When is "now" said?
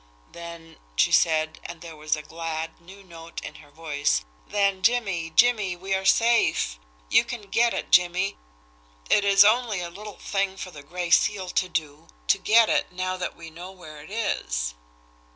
12.91-13.15